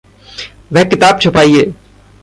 [0.73, 1.71] वह किताब छिपाइए।